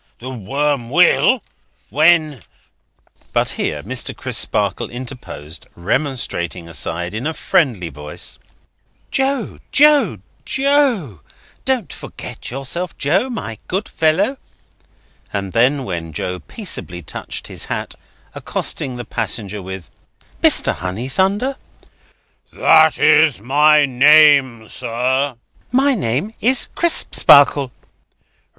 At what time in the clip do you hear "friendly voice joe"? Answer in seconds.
7.35-9.59